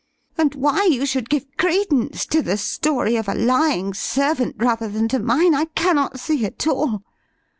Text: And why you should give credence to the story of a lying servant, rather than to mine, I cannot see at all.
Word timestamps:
And 0.35 0.55
why 0.55 0.85
you 0.85 1.05
should 1.05 1.29
give 1.29 1.45
credence 1.57 2.25
to 2.25 2.41
the 2.41 2.57
story 2.57 3.15
of 3.17 3.29
a 3.29 3.35
lying 3.35 3.93
servant, 3.93 4.55
rather 4.57 4.87
than 4.87 5.07
to 5.09 5.19
mine, 5.19 5.53
I 5.53 5.65
cannot 5.65 6.19
see 6.19 6.43
at 6.43 6.65
all. 6.65 7.03